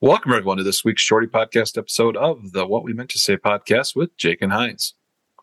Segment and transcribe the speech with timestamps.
[0.00, 3.36] Welcome, everyone, to this week's Shorty Podcast episode of the What We Meant to Say
[3.36, 4.94] podcast with Jake and Hines.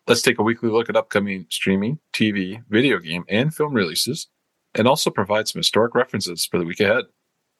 [0.08, 4.28] Let's take a weekly look at upcoming streaming, TV, video game, and film releases,
[4.74, 7.04] and also provide some historic references for the week ahead.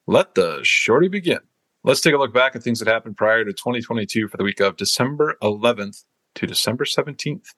[0.07, 1.41] Let the Shorty begin.
[1.85, 4.61] Let's take a look back at things that happened prior to 2022 for the week
[4.61, 6.05] of December 11th
[6.37, 7.49] to December 17th.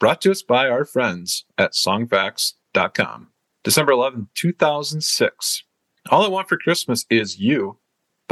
[0.00, 3.28] Brought to us by our friends at songfacts.com.
[3.64, 5.64] December 11th, 2006.
[6.10, 7.78] All I Want for Christmas is You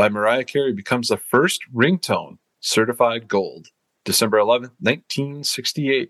[0.01, 3.67] by Mariah Carey becomes the first ringtone certified gold.
[4.07, 6.09] December 11th, 1968.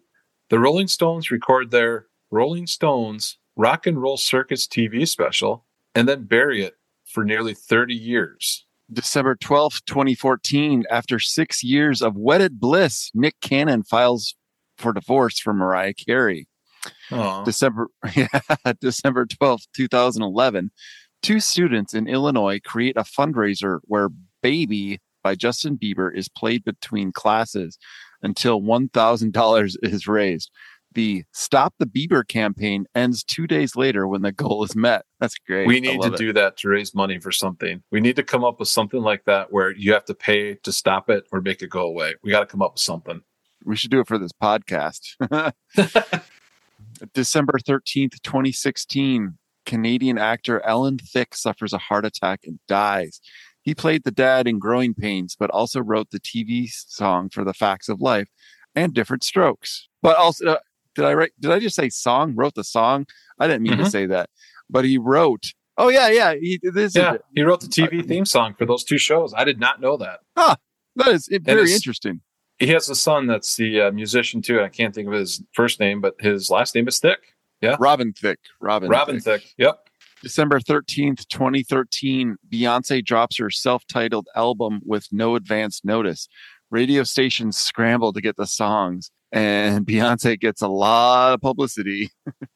[0.48, 6.22] The Rolling Stones record their Rolling Stones Rock and Roll Circus TV special and then
[6.22, 8.64] bury it for nearly 30 years.
[8.92, 14.36] December 12th, 2014, after six years of wedded bliss, Nick Cannon files
[14.78, 16.46] for divorce from Mariah Carey.
[17.10, 17.44] Aww.
[17.44, 18.28] December, yeah,
[18.80, 20.70] December 12th, 2011,
[21.22, 24.08] two students in Illinois create a fundraiser where
[24.42, 27.78] Baby by Justin Bieber is played between classes
[28.22, 30.50] until $1,000 is raised.
[30.92, 35.04] The Stop the Bieber campaign ends two days later when the goal is met.
[35.20, 35.68] That's great.
[35.68, 36.16] We need to it.
[36.16, 37.82] do that to raise money for something.
[37.92, 40.72] We need to come up with something like that where you have to pay to
[40.72, 42.14] stop it or make it go away.
[42.24, 43.22] We got to come up with something.
[43.64, 45.14] We should do it for this podcast.
[47.14, 49.38] December 13th, 2016,
[49.74, 53.20] Canadian actor Alan Thicke suffers a heart attack and dies.
[53.62, 57.54] He played the dad in Growing Pains, but also wrote the TV song for The
[57.54, 58.28] Facts of Life
[58.74, 59.86] and Different Strokes.
[60.02, 60.58] But also, uh,
[60.96, 61.32] did I write?
[61.38, 62.34] Did I just say song?
[62.34, 63.06] Wrote the song?
[63.38, 63.90] I didn't mean to Mhm.
[63.90, 64.28] say that,
[64.68, 65.52] but he wrote.
[65.78, 66.34] Oh yeah, yeah.
[66.34, 69.32] He, this Yeah, is he wrote the TV theme song for those two shows.
[69.36, 70.20] I did not know that.
[70.36, 70.56] Ah,
[70.96, 72.22] that is very interesting.
[72.58, 74.60] He has a son that's the uh, musician too.
[74.60, 77.29] I can't think of his first name, but his last name is Thicke.
[77.78, 78.40] Robin Thicke.
[78.60, 78.88] Robin.
[78.88, 79.42] Robin Thicke.
[79.42, 79.54] Thick.
[79.58, 79.88] Yep.
[80.22, 86.28] December 13th, 2013, Beyonce drops her self titled album with no advance notice.
[86.70, 92.10] Radio stations scramble to get the songs, and Beyonce gets a lot of publicity.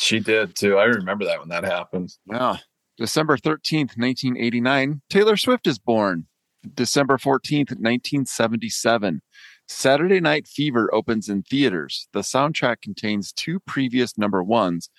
[0.00, 0.78] She did too.
[0.78, 2.14] I remember that when that happened.
[2.24, 2.56] Yeah.
[2.96, 6.26] December 13th, 1989, Taylor Swift is born.
[6.74, 9.20] December 14th, 1977,
[9.74, 12.08] Saturday Night Fever opens in theaters.
[12.12, 14.90] The soundtrack contains two previous number ones,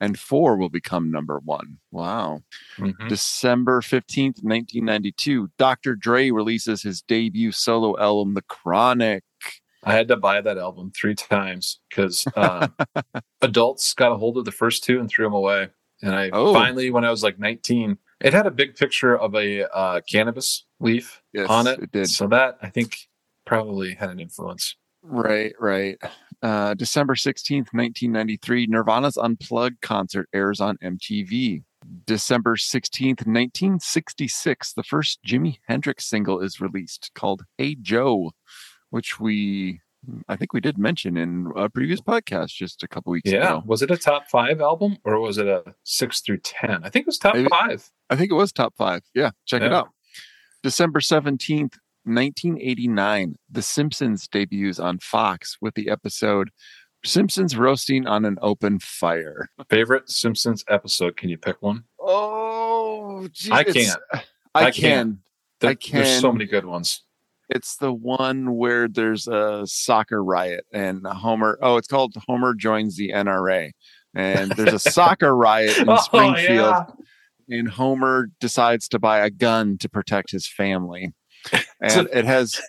[0.00, 1.78] and four will become number one.
[1.90, 2.42] Wow.
[2.78, 3.08] Mhm.
[3.08, 5.96] December 15th, 1992, Dr.
[5.96, 9.24] Dre releases his debut solo album, The Chronic.
[9.82, 12.68] I had to buy that album three times because uh,
[13.42, 15.70] adults got a hold of the first two and threw them away.
[16.02, 16.54] And I Oh.
[16.54, 20.66] finally, when I was like 19, it had a big picture of a uh, cannabis
[20.78, 21.80] leaf Yes, on it.
[21.80, 22.08] it did.
[22.08, 22.96] So that I think
[23.50, 24.76] probably had an influence.
[25.02, 25.96] Right, right.
[26.42, 31.62] Uh, December 16th, 1993, Nirvana's Unplugged concert airs on MTV.
[32.06, 38.32] December 16th, 1966, the first Jimi Hendrix single is released called Hey Joe,
[38.90, 39.80] which we,
[40.28, 43.38] I think we did mention in a previous podcast just a couple weeks Yeah.
[43.38, 43.62] ago.
[43.66, 46.84] Was it a top five album or was it a six through 10?
[46.84, 47.90] I think it was top Maybe- five.
[48.10, 49.02] I think it was top five.
[49.14, 49.88] Yeah, check it out.
[50.62, 51.74] December 17th,
[52.04, 56.50] 1989, The Simpsons debuts on Fox with the episode
[57.04, 59.48] Simpsons Roasting on an Open Fire.
[59.68, 61.16] Favorite Simpsons episode?
[61.16, 61.84] Can you pick one?
[61.98, 64.00] Oh, geez, I can't.
[64.12, 64.22] I,
[64.54, 64.72] I can.
[64.72, 65.18] can't.
[65.60, 67.02] There- I There's so many good ones.
[67.48, 71.58] It's the one where there's a soccer riot and Homer.
[71.60, 73.72] Oh, it's called Homer joins the NRA.
[74.14, 76.74] And there's a soccer riot in oh, Springfield.
[76.88, 76.94] Oh,
[77.48, 81.12] and Homer decides to buy a gun to protect his family.
[81.82, 82.60] And it has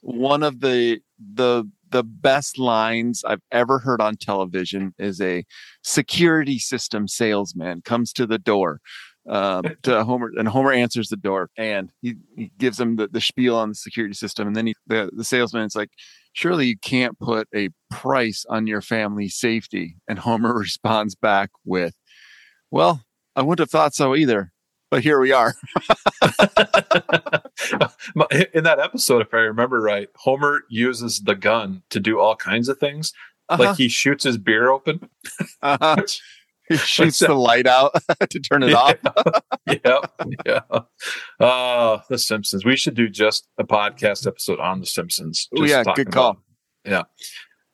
[0.00, 5.44] one of the the the best lines I've ever heard on television is a
[5.82, 8.80] security system salesman comes to the door
[9.28, 13.20] um, to Homer and Homer answers the door and he, he gives him the, the
[13.20, 14.46] spiel on the security system.
[14.46, 15.90] And then he, the, the salesman is like
[16.32, 19.96] surely you can't put a price on your family's safety.
[20.08, 21.94] And Homer responds back with
[22.70, 23.02] well
[23.36, 24.52] I wouldn't have thought so either
[24.90, 25.54] but here we are
[28.52, 32.68] In that episode, if I remember right, Homer uses the gun to do all kinds
[32.68, 33.12] of things.
[33.48, 35.08] Uh-huh, Like he shoots his beer open.
[35.62, 35.96] uh-huh.
[36.00, 36.20] Which-
[36.68, 37.94] he shoots the light out
[38.28, 38.96] to turn it off
[39.66, 40.00] yeah,
[40.44, 40.60] yeah.
[41.40, 42.62] Uh, the Simpsons.
[42.62, 45.48] We should do just a podcast episode on the Simpsons.
[45.56, 46.42] Oh, yeah, good call.
[46.84, 47.04] Yeah.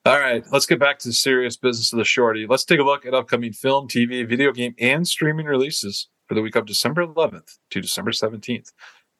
[0.07, 2.47] All right, let's get back to the serious business of the shorty.
[2.49, 6.43] Let's take a look at upcoming film, TV, video game, and streaming releases for the
[6.43, 8.69] week of December 11th to December 17th.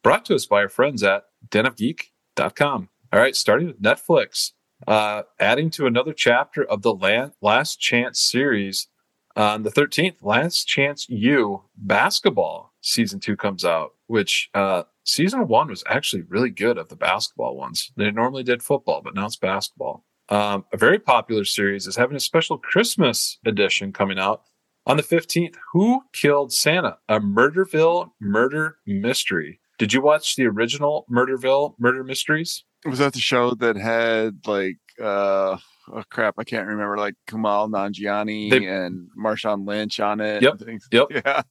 [0.05, 2.89] Brought to us by our friends at denofgeek.com.
[3.11, 4.51] All right, starting with Netflix,
[4.85, 8.87] uh, adding to another chapter of the La- Last Chance series
[9.35, 15.69] on the 13th, Last Chance U basketball season two comes out, which uh, season one
[15.69, 17.91] was actually really good of the basketball ones.
[17.97, 20.05] They normally did football, but now it's basketball.
[20.29, 24.43] Um, a very popular series is having a special Christmas edition coming out
[24.85, 25.55] on the 15th.
[25.73, 26.99] Who Killed Santa?
[27.09, 29.61] A Murderville murder mystery.
[29.77, 32.63] Did you watch the original Murderville murder mysteries?
[32.85, 35.57] Was that the show that had like uh
[35.91, 40.41] oh crap, I can't remember like Kumail Nanjiani They- and Marshawn Lynch on it.
[40.41, 40.61] Yep,
[40.91, 41.07] yep.
[41.25, 41.41] Yeah.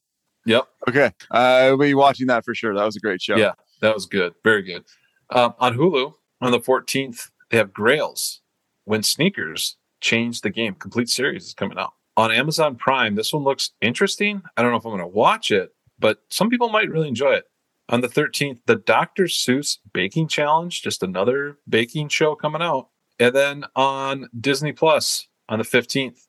[0.47, 1.11] Yep, Okay.
[1.31, 2.75] I'll be watching that for sure.
[2.75, 3.35] That was a great show.
[3.35, 3.53] Yeah.
[3.81, 4.33] that was good.
[4.43, 4.83] Very good.
[5.31, 8.41] Um, on Hulu on the 14th, they have Grails
[8.83, 10.75] when sneakers change the game.
[10.75, 11.93] Complete series is coming out.
[12.15, 14.43] On Amazon Prime, this one looks interesting.
[14.55, 17.31] I don't know if I'm going to watch it, but some people might really enjoy
[17.33, 17.45] it.
[17.89, 19.25] On the 13th, the Dr.
[19.25, 22.89] Seuss Baking Challenge, just another baking show coming out.
[23.19, 26.27] And then on Disney Plus on the 15th,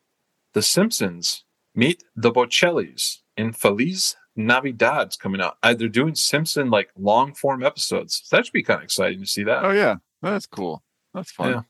[0.52, 1.44] The Simpsons
[1.74, 5.56] Meet the Bocellis in Feliz Navidad's coming out.
[5.62, 8.22] Uh, they're doing Simpson like long form episodes.
[8.24, 9.96] So that should be kind of exciting to see that Oh yeah.
[10.22, 10.82] That's cool.
[11.14, 11.52] That's fun.
[11.52, 11.60] Yeah.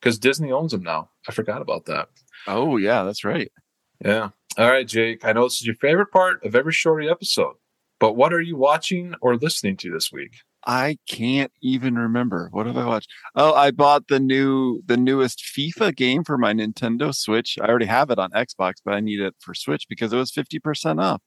[0.00, 1.10] because Disney owns them now.
[1.28, 2.08] I forgot about that.
[2.46, 3.50] Oh yeah, that's right.
[4.04, 4.30] Yeah.
[4.58, 5.24] All right, Jake.
[5.24, 7.54] I know this is your favorite part of every shorty episode,
[8.02, 10.38] but what are you watching or listening to this week?
[10.66, 12.48] I can't even remember.
[12.50, 13.08] What have I watched?
[13.36, 17.58] Oh, I bought the new the newest FIFA game for my Nintendo Switch.
[17.62, 20.32] I already have it on Xbox, but I need it for Switch because it was
[20.32, 21.22] 50% off.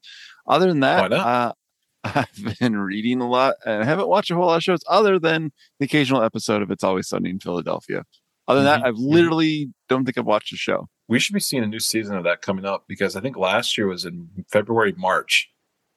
[0.48, 1.54] Other than that, uh,
[2.04, 5.18] I've been reading a lot and I haven't watched a whole lot of shows other
[5.18, 8.04] than the occasional episode of It's Always Sunny in Philadelphia.
[8.50, 9.12] Other than that, I've mhm.
[9.14, 10.90] literally don't think I've watched a show.
[11.08, 13.78] We should be seeing a new season of that coming up because I think last
[13.78, 15.50] year was in February, March.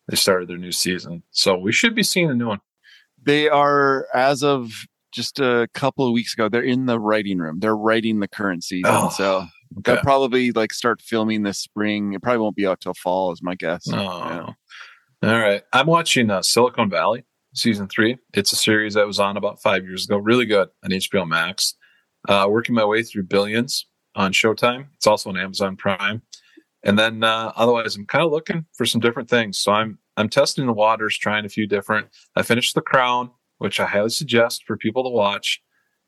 [0.09, 1.23] They started their new season.
[1.31, 2.61] So we should be seeing a new one.
[3.23, 4.71] They are, as of
[5.13, 7.61] just a couple of weeks ago, they're in the writing room.
[7.61, 8.91] They're writing the current season.
[8.95, 9.47] Oh, so
[9.77, 9.93] Okay.
[9.93, 12.15] They'll probably like start filming this spring.
[12.15, 13.87] It probably won't be out till fall, is my guess.
[13.93, 13.95] Oh.
[15.23, 15.31] Yeah.
[15.31, 15.63] All right.
[15.73, 18.19] I'm watching uh, Silicon Valley season three.
[18.35, 20.17] It's a series that was on about five years ago.
[20.17, 21.75] Really good on HBO Max.
[22.29, 24.87] Uh, working my way through Billions on Showtime.
[24.97, 26.23] It's also on Amazon Prime.
[26.85, 29.59] And then uh, otherwise, I'm kind of looking for some different things.
[29.59, 32.09] So I'm I'm testing the waters, trying a few different.
[32.37, 35.61] I finished The Crown, which I highly suggest for people to watch.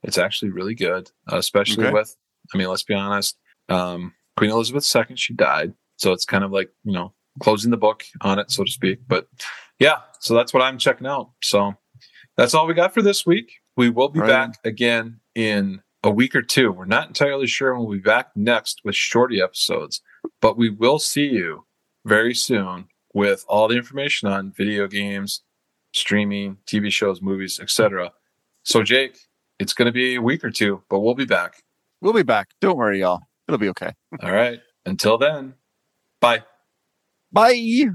[0.03, 1.93] It's actually really good, uh, especially Okay.
[1.95, 2.17] with.
[2.55, 3.37] I mean, let's be honest.
[3.69, 7.77] Um, Queen Elizabeth II, she died, so it's kind of like you know closing the
[7.77, 9.01] book on it, so to speak.
[9.07, 9.29] But
[9.79, 11.31] yeah, so that's what I'm checking out.
[11.43, 11.75] So
[12.37, 13.53] that's all we got for this week.
[13.77, 14.29] We will be Right.
[14.29, 16.73] back again in a week or two.
[16.73, 20.01] We're not entirely sure when we'll be back next with shorty episodes,
[20.41, 21.65] but we will see you
[22.05, 25.43] very soon with all the information on video games,
[25.93, 28.13] streaming, TV shows, movies, etc.
[28.65, 29.19] So Jake,
[29.59, 31.63] it's going to be a week or two, but we'll be back.
[32.01, 32.49] We'll be back.
[32.61, 33.21] Don't worry, y'all.
[33.47, 33.93] It'll be okay.
[34.23, 34.61] All right.
[34.87, 35.55] Until then,
[36.21, 36.45] bye.
[37.33, 37.91] Bye.